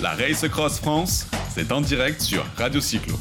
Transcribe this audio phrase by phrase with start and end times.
[0.00, 3.18] La Race Cross France, c'est en direct sur Radio Cyclo.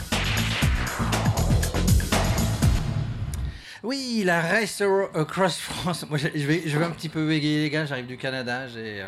[3.81, 4.83] Oui, la Race
[5.15, 6.05] Across France.
[6.07, 7.85] Moi, je vais, un petit peu bégayer, les gars.
[7.85, 8.67] J'arrive du Canada.
[8.67, 9.07] J'ai euh,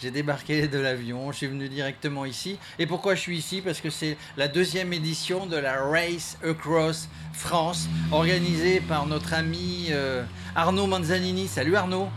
[0.00, 1.32] j'ai débarqué de l'avion.
[1.32, 2.56] Je suis venu directement ici.
[2.78, 3.60] Et pourquoi je suis ici?
[3.60, 9.88] Parce que c'est la deuxième édition de la Race Across France, organisée par notre ami
[9.90, 10.22] euh,
[10.54, 11.48] Arnaud Manzanini.
[11.48, 12.08] Salut Arnaud.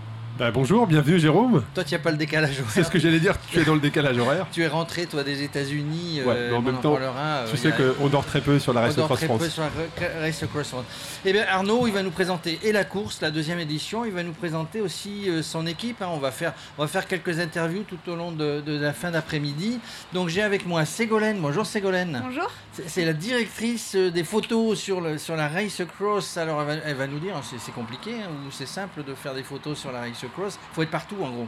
[0.42, 1.62] Bah, bonjour, bienvenue Jérôme.
[1.76, 2.72] Toi, tu n'as pas le décalage horaire.
[2.72, 4.48] C'est ce que j'allais dire, tu es dans le décalage horaire.
[4.52, 6.24] Tu es rentré, toi, des États-Unis.
[6.26, 8.94] Ouais, mais en même temps, parlera, tu sais qu'on dort très peu sur la Race
[8.96, 9.40] on dort Cross très France.
[9.44, 10.86] peu sur la Race Across France.
[11.26, 14.04] Eh bien, Arnaud, il va nous présenter et la course, la deuxième édition.
[14.04, 16.02] Il va nous présenter aussi euh, son équipe.
[16.02, 16.08] hein.
[16.12, 19.12] On, va faire, on va faire quelques interviews tout au long de, de la fin
[19.12, 19.78] d'après-midi.
[20.12, 21.38] Donc, j'ai avec moi Ségolène.
[21.40, 22.20] Bonjour Ségolène.
[22.26, 22.50] Bonjour.
[22.88, 26.38] C'est- la directrice euh, des photos sur, le, sur la Race Cross.
[26.38, 29.04] Alors, elle va, elle va nous dire, hein, c'est c'est compliqué hein, ou c'est simple
[29.04, 30.60] de faire des photos sur la Race Cross.
[30.72, 31.48] Il faut être partout, en gros.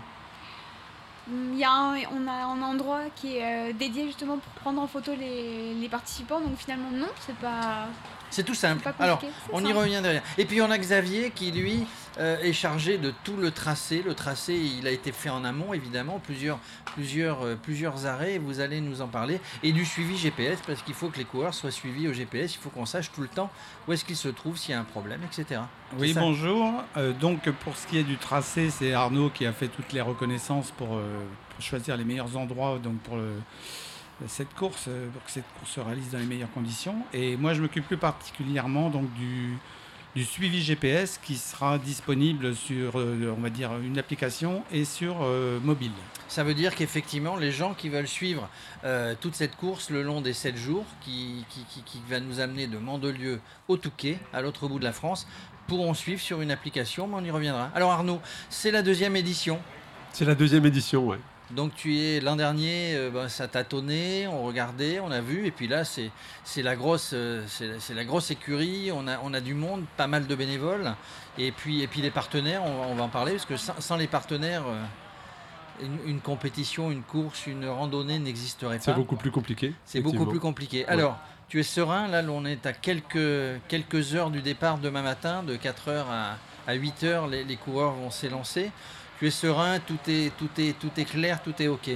[1.32, 4.82] Il y a un, on a un endroit qui est euh, dédié justement pour prendre
[4.82, 6.42] en photo les, les participants.
[6.42, 7.88] Donc finalement, non, c'est pas.
[8.30, 8.84] C'est tout simple.
[8.84, 9.22] Pas Alors,
[9.54, 10.24] on y revient derrière.
[10.38, 11.86] Et puis on a Xavier qui, lui,
[12.20, 14.04] euh, est chargé de tout le tracé.
[14.06, 16.60] Le tracé, il a été fait en amont, évidemment, plusieurs,
[16.94, 18.38] plusieurs, euh, plusieurs arrêts.
[18.38, 19.40] Vous allez nous en parler.
[19.64, 22.56] Et du suivi GPS, parce qu'il faut que les coureurs soient suivis au GPS.
[22.56, 23.50] Il faut qu'on sache tout le temps
[23.88, 25.62] où est-ce qu'ils se trouvent, s'il y a un problème, etc.
[25.98, 26.84] Oui, bonjour.
[26.98, 30.02] Euh, donc, pour ce qui est du tracé, c'est Arnaud qui a fait toutes les
[30.02, 33.40] reconnaissances pour, pour choisir les meilleurs endroits donc pour le-
[34.28, 36.96] cette course, pour que cette course se réalise dans les meilleures conditions.
[37.14, 39.58] Et moi, je m'occupe plus particulièrement donc du,
[40.16, 45.18] du suivi GPS qui sera disponible sur, euh, on va dire, une application et sur
[45.24, 45.92] euh, mobile.
[46.28, 48.48] Ça veut dire qu'effectivement, les gens qui veulent suivre
[48.84, 52.40] euh, toute cette course le long des 7 jours, qui, qui, qui- qui va nous
[52.40, 55.28] amener de Mandelieu au Touquet, à l'autre bout de la France,
[55.68, 57.72] pourront suivre sur une application, mais on y reviendra.
[57.74, 59.60] Alors Arnaud, c'est la deuxième édition.
[60.12, 61.20] C'est la deuxième édition, ouais.
[61.52, 65.52] Donc tu es l'an dernier, euh, ben, ça tâtonnait, on regardait, on a vu, et
[65.52, 66.10] puis là c'est
[66.44, 70.08] c'est la grosse euh, c'est la- grosse écurie, on a on a du monde, pas
[70.08, 70.94] mal de bénévoles,
[71.38, 73.80] et puis et puis les partenaires, on, va- on va en parler parce que sans,
[73.82, 74.82] sans les partenaires, euh,
[75.82, 78.84] une, une compétition, une course, une randonnée n'existerait pas.
[78.84, 79.74] C'est beaucoup plus compliqué.
[79.86, 80.86] C'est beaucoup plus compliqué.
[80.88, 81.18] Alors,
[81.50, 85.56] tu es serein, là on est à quelques, quelques heures du départ demain matin, de
[85.58, 86.38] 4h à,
[86.68, 88.72] à 8h, les, les coureurs vont s'élancer.
[89.24, 91.92] Tu es serein, tout est, tout, est, tout est clair, tout est OK.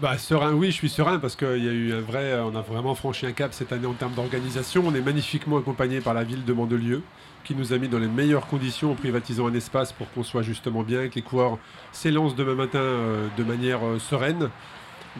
[0.00, 2.62] Bah, serein, oui, je suis serein parce qu'il y a eu un vrai, on a
[2.62, 4.82] vraiment franchi un cap cette année en termes d'organisation.
[4.86, 7.02] On est magnifiquement accompagné par la ville de Mandelieu
[7.44, 10.40] qui nous a mis dans les meilleures conditions en privatisant un espace pour qu'on soit
[10.40, 11.58] justement bien, que les coureurs
[11.92, 14.48] s'élancent demain matin euh, de manière euh, sereine.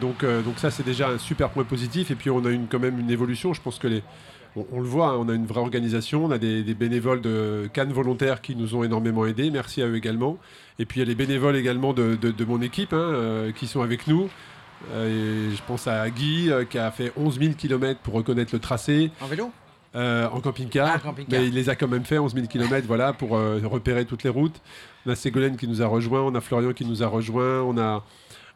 [0.01, 2.09] Donc, euh, donc ça, c'est déjà un super point positif.
[2.09, 3.53] Et puis, on a une, quand même une évolution.
[3.53, 4.01] Je pense que les,
[4.55, 6.25] on, on le voit, hein, on a une vraie organisation.
[6.25, 9.51] On a des, des bénévoles de Cannes volontaires qui nous ont énormément aidés.
[9.51, 10.37] Merci à eux également.
[10.79, 13.51] Et puis, il y a les bénévoles également de, de- de mon équipe hein, euh,
[13.51, 14.29] qui sont avec nous.
[14.91, 18.53] Euh, et je pense à Guy euh, qui a fait 11 000 km pour reconnaître
[18.53, 19.51] le tracé En vélo?
[19.95, 20.99] Euh, en camping-car.
[21.05, 24.03] Ah, mais il les a quand même fait 11 000 km voilà, pour euh, repérer
[24.03, 24.59] toutes les routes.
[25.05, 27.77] On a Ségolène qui nous a rejoint, on a Florian qui nous a rejoint, on
[27.77, 28.03] a,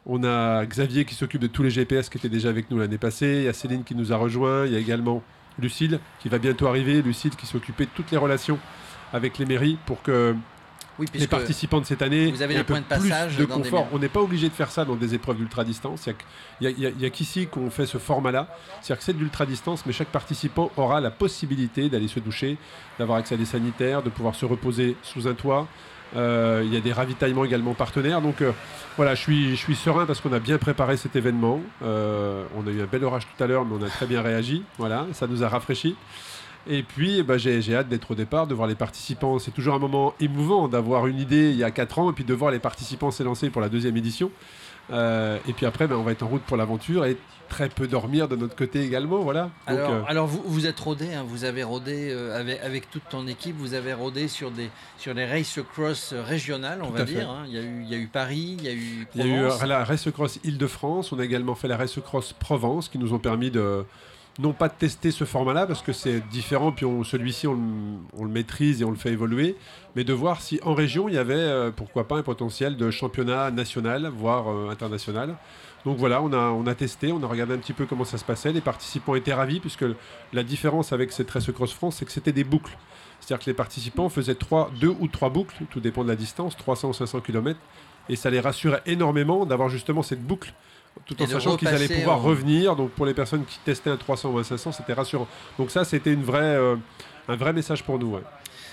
[0.04, 2.98] on a Xavier qui s'occupe de tous les GPS qui étaient déjà avec nous l'année
[2.98, 5.22] passée, il y a Céline qui nous a rejoint, il y a également
[5.60, 8.58] Lucille qui va bientôt arriver, Lucille qui s'occupait de toutes les relations
[9.12, 10.34] avec les mairies pour que
[10.98, 13.46] Oui, les participants de cette année vous avez aient des un peu de passage plus
[13.46, 13.88] de des confort.
[13.92, 16.08] On n'est pas obligé de faire ça dans des épreuves d'ultra-distance.
[16.60, 18.48] Il n'y a qu'ici qu'on fait ce format-là.
[18.80, 22.58] C'est-à-dire que c'est de l'ultra-distance, mais chaque participant aura la possibilité d'aller se doucher,
[22.98, 25.66] d'avoir accès à des sanitaires, de pouvoir se reposer sous un toit.
[26.16, 28.20] Euh, il y a des ravitaillements également partenaires.
[28.20, 28.52] Donc euh,
[28.96, 31.60] voilà, je suis, je suis serein parce qu'on a bien préparé cet événement.
[31.82, 34.22] Euh, on a eu un bel orage tout à l'heure, mais on a très bien
[34.22, 34.62] réagi.
[34.78, 35.96] Voilà, ça nous a rafraîchi.
[36.66, 39.38] Et puis, ben, j'ai j'ai hâte d'être au départ, de voir les participants.
[39.38, 42.24] C'est toujours un moment émouvant d'avoir une idée il y a 4 ans et puis
[42.24, 44.30] de voir les participants s'élancer pour la deuxième édition.
[44.92, 47.16] Euh, et puis après, ben, on va être en route pour l'aventure et
[47.48, 49.20] très peu dormir de notre côté également.
[49.20, 49.42] Voilà.
[49.42, 52.90] Donc, Alors, euh, alors vous, vous êtes rodé, hein, vous avez rodé euh, avec, avec
[52.90, 57.04] toute ton équipe, vous avez rodé sur des sur les race cross régionales, on va
[57.04, 57.30] dire.
[57.30, 57.44] hein.
[57.46, 59.30] Il, y a eu, il y a eu Paris, il y a eu Il y
[59.32, 62.98] a eu la Race Cross Île-de-France, on a également fait la Race Cross Provence qui
[62.98, 63.84] nous ont permis de
[64.38, 67.56] non pas de tester ce format-là parce que c'est différent, puis celui-ci on,
[68.22, 69.56] le- maîtrise et on le fait évoluer,
[69.96, 72.90] mais de voir si en région il y avait euh, pourquoi pas un potentiel de
[72.90, 75.36] championnat national, voire euh, international.
[75.84, 78.18] Donc voilà, on a, on a testé, on a regardé un petit peu comment ça
[78.18, 79.84] se passait, les participants étaient ravis puisque
[80.32, 82.76] la différence avec cette Race Cross France c'est que c'était des boucles.
[83.20, 86.56] C'est-à-dire que les participants faisaient trois, deux ou trois boucles, tout dépend de la distance,
[86.56, 87.58] 300 ou 500 km,
[88.08, 90.54] et ça les rassurait énormément d'avoir justement cette boucle,
[91.06, 92.76] tout en sachant qu'ils allaient pouvoir en- revenir.
[92.76, 95.26] Donc pour les personnes qui testaient un 300 ou un 500, c'était rassurant.
[95.58, 96.76] Donc ça, c'était une vraie, euh,
[97.28, 98.14] un vrai message pour nous.
[98.14, 98.22] ouais.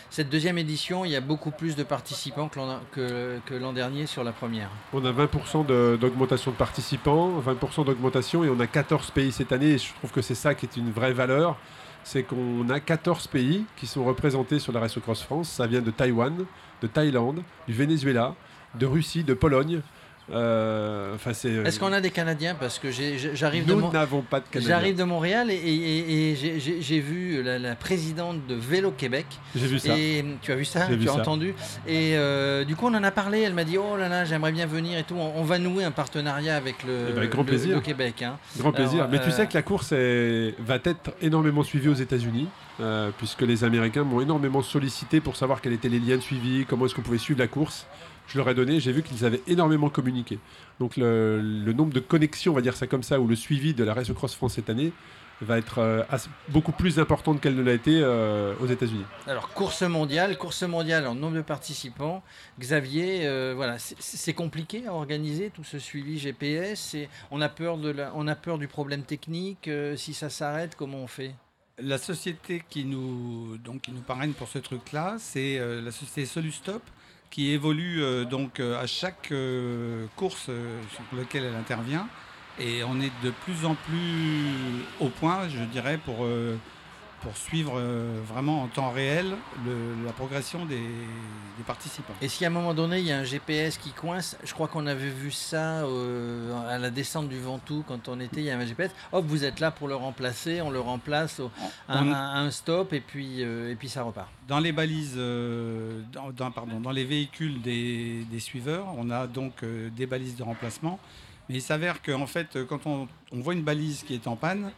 [0.10, 3.74] cette deuxième édition, il y a beaucoup plus de participants que l'an, que, que l'an
[3.74, 4.69] dernier sur la première.
[4.94, 9.52] On a 20% de- d'augmentation de, participants, 20% d'augmentation et on a 14 pays cette
[9.52, 9.72] année.
[9.72, 11.58] Et je trouve que c'est ça qui est une vraie valeur.
[12.06, 15.50] C'est qu'on a 14 pays qui sont représentés sur la Race Cross France.
[15.50, 16.46] Ça vient de Taïwan,
[16.81, 18.34] de Thaïlande, du Venezuela,
[18.75, 19.81] de Russie, de Pologne.
[20.31, 21.50] Euh, Enfin, c'est.
[21.51, 22.53] Est-ce qu'on a des Canadiens?
[22.56, 22.89] Parce que
[23.33, 24.75] j'arrive de Nous Mon- n'avons pas de Canadiens.
[24.77, 29.25] J'arrive de Montréal et, et- et- et j'ai- vu la, la présidente de Vélo Québec.
[29.56, 29.97] J'ai vu ça.
[29.97, 30.85] Et tu as vu ça?
[30.88, 31.19] Tu vu as ça.
[31.21, 31.53] entendu?
[31.88, 33.41] Et euh, du coup, on en a parlé.
[33.41, 35.15] Elle m'a dit Oh là là, j'aimerais bien venir et tout.
[35.15, 37.75] On, on va nouer un partenariat avec le, avec grand le- plaisir.
[37.75, 38.21] le Québec.
[38.24, 38.38] hein.
[38.57, 39.00] Grand plaisir.
[39.00, 42.47] Alors, Mais tu euh, sais que la course est- va être énormément suivie aux États-Unis,
[42.81, 46.65] euh, puisque les Américains m'ont énormément sollicité pour savoir quels étaient les liens de suivi,
[46.68, 47.85] comment est-ce qu'on pouvait suivre la course.
[48.27, 50.39] Je leur ai donné, j'ai vu qu'ils avaient énormément communiqué.
[50.79, 53.74] Donc le, le nombre de connexions, on va dire ça comme ça, ou le suivi
[53.74, 54.91] de la Race Cross France cette année
[55.39, 59.03] va être euh, assez- beaucoup plus importante qu'elle ne l'a été euh, aux États-Unis.
[59.27, 62.24] Alors, course mondiale, course mondiale en nombre de participants.
[62.59, 66.95] Xavier, euh, voilà, c'est- compliqué à organiser tout ce suivi GPS.
[66.95, 69.68] Et on, a peur de la- on a peur du problème technique.
[69.68, 71.33] euh, si ça s'arrête, comment on fait?
[71.79, 76.25] La société qui nous, donc, qui nous parraine pour ce truc-là, c'est euh, la société
[76.25, 76.81] Solustop
[77.29, 82.07] qui évolue euh, donc euh, à chaque euh, course sur laquelle elle intervient.
[82.59, 84.51] Et on est de plus en plus
[85.00, 86.25] au point, je dirais, pour,
[87.22, 89.36] pour suivre euh, vraiment en temps réel
[89.66, 92.14] le- la progression des, des participants.
[92.22, 94.68] Et si à un moment donné, il y a un GPS qui coince, je crois
[94.68, 98.52] qu'on avait vu ça euh, à la descente du Ventoux quand on était, il y
[98.52, 98.92] avait un GPS.
[99.12, 101.52] Hop, vous êtes là pour le remplacer, on le remplace au-
[101.90, 104.30] à, On- à- à un stop et puis, euh, et puis ça repart.
[104.48, 109.63] Dans les balises, dans, dans- pardon, dans les véhicules des, des suiveurs, on a donc
[109.63, 111.00] des balises de remplacement.
[111.50, 114.72] Mais il s'avère qu'en fait, quand on, on voit une balise qui est en panne,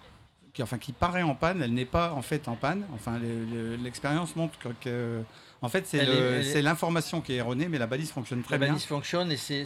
[0.53, 2.83] qui, enfin qui paraît en panne, elle n'est pas en fait en panne.
[2.93, 5.21] Enfin, le- le- l'expérience montre que, que-
[5.61, 8.67] en fait, c'est l'information qui est erronée, mais la balise fonctionne très La bien.
[8.69, 9.65] balise fonctionne et c'est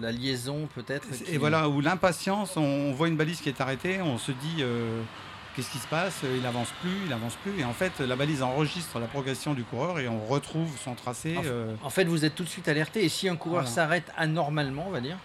[0.00, 1.08] la liaison peut-être.
[1.10, 4.32] qui- Et voilà, où l'impatience, on, on voit une balise qui est arrêtée, on se
[4.32, 5.00] dit euh,
[5.54, 6.22] qu'est-ce qui se passe?
[6.36, 7.60] Il avance plus, il avance plus.
[7.60, 11.36] Et en fait, la balise enregistre la progression du coureur et on retrouve son tracé.
[11.36, 13.62] En fait- euh, En fait, vous êtes tout de suite alerté et si un coureur
[13.62, 13.74] Voilà.
[13.74, 15.16] s'arrête anormalement, on va dire,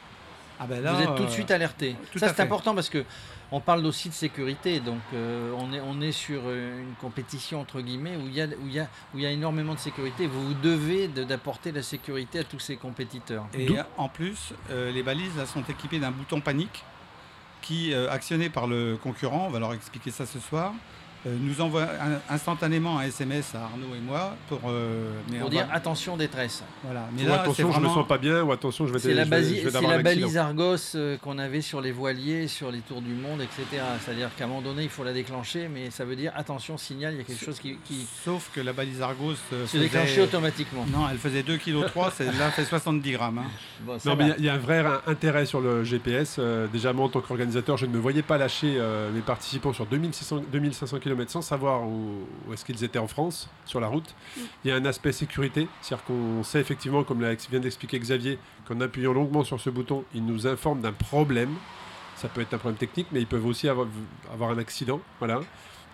[0.63, 1.95] ah ben là, vous êtes tout de euh, suite alerté.
[2.11, 3.03] tout Ça c'est important parce que
[3.51, 7.61] on parle aussi de sécurité, donc euh, on, est, on est sur euh, une compétition
[7.61, 9.75] entre guillemets où il y a, où il y a, où il y a énormément
[9.75, 10.25] de sécurité.
[10.25, 13.45] Vous vous devez de- d'apporter la sécurité à tous ces compétiteurs.
[13.53, 13.67] Et
[13.97, 16.83] en plus, euh, les balises là, sont équipées d'un bouton panique
[17.61, 21.61] qui, euh, actionné par le concurrent, on va leur expliquer ça ce soir, euh, nous
[21.61, 21.87] envoie
[22.29, 26.17] instantanément un SMS à Arnaud et moi pour, euh, mais Pour on dire va- attention
[26.17, 26.63] détresse.
[26.83, 27.07] voilà.
[27.15, 28.99] Mais Ou là, c'est attention, je me vraiment- sens pas bien, ou attention, je vais,
[28.99, 31.61] C'est la, je vais- basi- je vais c'est avoir la balise Argos euh, qu'on avait
[31.61, 33.81] sur les voiliers, sur les tours du monde, etc.
[34.03, 37.13] C'est-à-dire qu'à un moment donné, il faut la déclencher, mais ça veut dire attention, signal,
[37.13, 40.09] il y a quelque chose qui, qui Sauf que la balise Argos euh, se déclenche
[40.09, 40.85] faisait- automatiquement.
[40.91, 43.37] Non, elle faisait 2,3 kg, celle-là fait 70 grammes.
[43.39, 43.43] hein.
[43.81, 44.15] Bon, Non, va.
[44.15, 46.37] mais il y a- il y, a un vrai in- intérêt sur le GPS.
[46.39, 49.73] Euh, déjà, moi, en tant qu'organisateur, je ne me voyais pas lâcher euh, mes participants
[49.73, 53.87] sur 2600 2500 km sans savoir où, où est-ce qu'ils étaient en France, sur la
[53.87, 54.13] route.
[54.63, 57.19] Il y a un aspect sécurité, c'est-à-dire qu'on sait effectivement, comme
[57.49, 61.53] vient d'expliquer Xavier, qu'en appuyant longuement sur ce bouton, il nous informe d'un problème.
[62.15, 63.87] Ça peut être un problème technique, mais ils peuvent aussi avoir,
[64.31, 64.99] avoir un accident.
[65.19, 65.39] Voilà.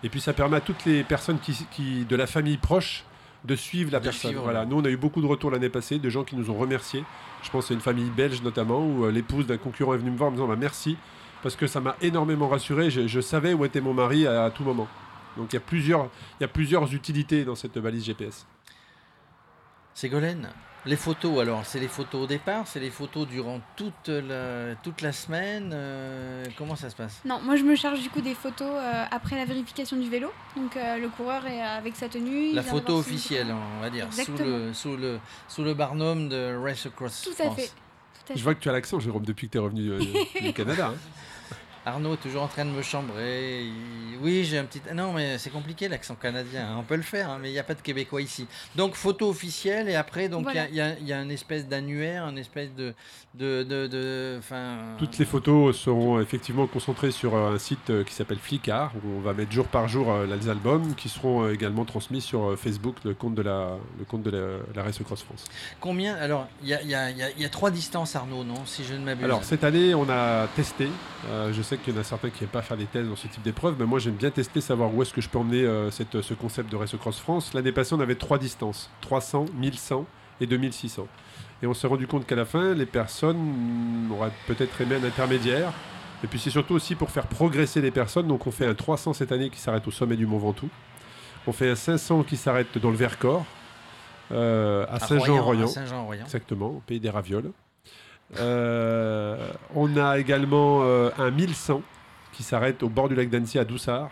[0.02, 3.04] Et puis, ça permet à toutes les personnes qui, qui- de la famille proche
[3.44, 4.30] de suivre la De personne.
[4.30, 4.64] suivre, voilà.
[4.66, 7.04] Nous, on a eu beaucoup de retours l'année passée, de gens qui nous ont remerciés.
[7.42, 10.16] Je pense à une famille belge notamment, où euh, l'épouse d'un concurrent est venue me
[10.18, 10.96] voir en me disant bah, merci,
[11.42, 12.90] parce que ça m'a énormément rassuré.
[12.90, 14.88] Je, je savais où était mon mari à, à tout moment.
[15.36, 18.46] Donc il y, a plusieurs, il y a plusieurs utilités dans cette balise GPS.
[19.94, 20.48] Ségolène,
[20.86, 25.02] les photos alors, c'est les photos au départ, c'est les photos durant toute la, toute
[25.02, 25.70] la semaine.
[25.74, 27.20] euh, comment ça se passe?
[27.24, 30.32] Non, moi je me charge du coup des photos euh, après la vérification du vélo.
[30.56, 32.52] Donc euh, le coureur est avec sa tenue.
[32.54, 35.18] La photo officielle, on va dire, sous le, sous, le,
[35.48, 37.56] sous le barnum de Race Across Tout à France.
[37.56, 37.66] fait.
[38.26, 39.98] Tout à Je vois que tu as l'accent, Jérôme, depuis que tu es revenu euh,
[40.40, 40.92] du Canada.
[40.94, 41.56] hein.
[41.86, 43.62] Arnaud est toujours en train de me chambrer.
[43.64, 44.82] il- Oui, j'ai un petit.
[44.94, 46.66] Non, mais c'est compliqué l'accent canadien.
[46.72, 46.76] hein.
[46.78, 48.46] On peut le faire, hein, mais il n'y a pas de Québécois ici.
[48.76, 51.30] Donc photo officielle et après, donc il y a- y, a, il y a une
[51.30, 52.92] espèce d'annuaire, une espèce de,
[53.34, 54.76] de, de, de- enfin.
[54.98, 59.20] Toutes les photos seront effectivement concentrées sur un site euh, qui s'appelle Flickr, où on
[59.20, 62.96] va mettre jour par jour euh, les albums, qui seront euh, également transmis sur Facebook,
[63.04, 65.44] le compte de la, le compte de la, la Race Cross France.
[65.80, 67.70] Combien Alors, il y a, il y, a, il y a- il y a trois
[67.70, 69.24] distances, Arnaud, non Si je ne m'abuse?
[69.24, 70.88] Alors cette année, on a testé.
[71.30, 73.16] Euh, je sais qu'il y en a certains qui n'aiment pas faire des tests dans
[73.16, 75.62] ce type d'épreuve, mais moi j'aime bien tester, savoir où est-ce que je peux emmener
[75.64, 77.54] euh, cette, ce concept de Race Cross France.
[77.54, 80.06] L'année passée, on avait trois distances 300, 1100
[80.40, 81.06] et 2600.
[81.62, 85.72] Et on s'est rendu compte qu'à la fin, les personnes auraient peut-être aimé un intermédiaire.
[86.24, 88.28] Et puis c'est surtout aussi pour faire progresser les personnes.
[88.28, 90.68] Donc on fait un 300 cette année qui s'arrête au sommet du Mont Ventoux.
[91.46, 93.44] On fait un 500 qui s'arrête dans le Vercors,
[94.32, 95.66] euh, à À Saint-Jean-Royan.
[95.66, 96.24] Saint-Jean-Royan.
[96.24, 97.50] Exactement, au pays des ravioles.
[98.38, 99.36] Euh,
[99.74, 101.82] on a également euh, un 1100
[102.32, 104.10] qui s'arrête au bord du lac d'Annecy à Doussard.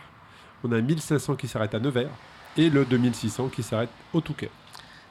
[0.63, 2.09] On a un 1500 qui s'arrête à Nevers.
[2.57, 4.49] Et le 2600 qui s'arrête au Touquet.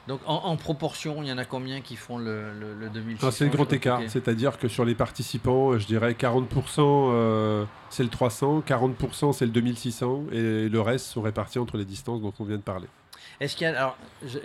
[0.07, 3.27] Donc en, en proportion, il y en a combien qui font le, le, le 2600
[3.27, 6.45] Ah, c'est le grand écart, c'est-à-dire que sur les participants, euh, je dirais 40%
[6.79, 11.85] euh, c'est le 300, 40% c'est le 2600 et le reste sont répartis entre les
[11.85, 12.87] distances dont on vient de parler.
[13.39, 13.77] Est-ce qu'il y a.
[13.77, 13.97] Alors,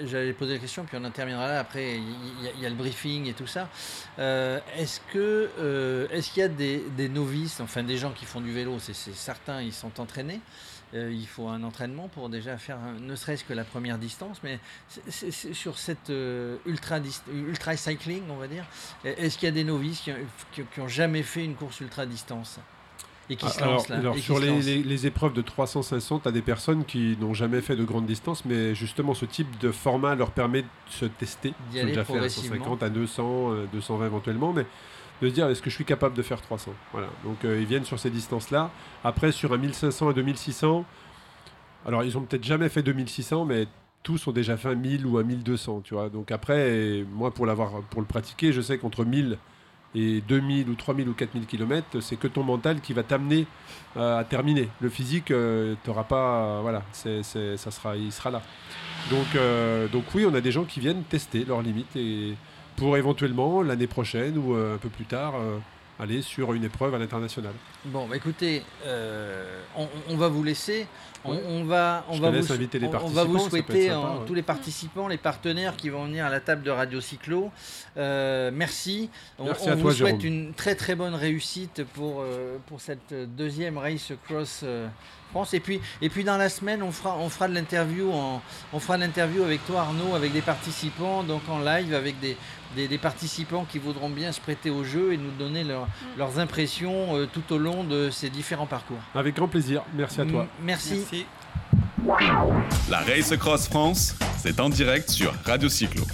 [0.04, 1.60] j'allais poser la question, puis on en terminera là.
[1.60, 3.68] Après, il y, a- le briefing et tout ça.
[4.18, 8.40] Euh, est-ce que euh, est-ce qu'il y a des, novices, enfin des gens qui font
[8.40, 10.40] du vélo C'est certain, ils sont entraînés.
[10.94, 14.38] Euh, il faut un entraînement pour déjà faire, ne serait-ce que la première distance.
[14.44, 14.60] Mais
[15.52, 16.12] sur cette
[16.66, 16.98] ultra,
[17.32, 18.64] ultra cycling, on va dire,
[19.04, 20.16] est-ce qu'il y a des novices qui, ont-
[20.52, 22.58] qui, qui ont jamais fait une course ultra distance?
[23.30, 25.06] Et qui se alors, lancent là alors, et qui sur se les, lancent les- les
[25.06, 28.74] épreuves de 300-500, tu as des personnes qui n'ont jamais fait de grande distance, mais
[28.74, 31.54] justement ce type de format leur permet de se tester.
[31.70, 32.56] D'y Ils ont aller déjà fait à progressivement.
[32.56, 34.66] 150, à 200, euh, 220 éventuellement, mais
[35.22, 37.08] de se dire est-ce que je suis capable de faire 300 Voilà.
[37.24, 38.70] Donc euh, ils viennent sur ces distances-là.
[39.04, 40.84] Après, sur un 1500 à 2600,
[41.86, 43.66] alors ils ont peut-être jamais fait 2600, mais
[44.02, 46.08] tous ont déjà fait un 1000 ou un 1200, tu vois.
[46.10, 49.38] Donc après, moi pour l'avoir, pour le pratiquer, je sais qu'entre 1000
[49.94, 53.46] et 2000 ou 3000 ou 4000 km, c'est que ton mental qui va t'amener
[53.96, 54.68] euh, à terminer.
[54.80, 55.32] Le physique,
[55.84, 58.42] t'auras pas, euh, voilà, c'est, ça sera, il sera là.
[59.10, 62.34] Donc, euh, donc oui, on a des gens qui viennent tester leurs limites et
[62.76, 65.58] pour éventuellement l'année prochaine ou euh, un peu plus tard euh,
[66.00, 67.52] aller sur une épreuve à l'international.
[67.84, 70.86] Bon, bah écoutez, euh, on, on va vous laisser.
[71.26, 71.42] On, Ouais.
[71.48, 72.16] on va, on
[73.24, 74.26] vous, les on- va souhaiter, sympa, en- ouais.
[74.26, 77.50] tous les participants, les partenaires qui vont venir à la table de Radio Cyclo.
[77.96, 79.08] euh, merci.
[79.38, 80.36] On, Merci on à vous toi, souhaite Jérôme.
[80.46, 84.64] une très très bonne réussite pour, euh, pour cette deuxième race cross
[85.54, 88.40] Et puis, et puis dans la semaine, on fera, on fera de l'interview, en-
[88.72, 92.36] on fera de l'interview avec toi Arnaud, avec des participants, donc en live avec des,
[92.76, 96.38] des, des participants qui voudront bien se prêter au jeu et nous donner leur- leurs
[96.38, 98.98] impressions euh, tout au long de ces différents parcours.
[99.14, 99.82] Avec grand plaisir.
[99.94, 100.42] Merci à toi.
[100.42, 100.94] M- Merci.
[101.10, 101.26] Merci.
[102.90, 106.04] La Race Cross France, c'est en direct sur Radio Cyclo.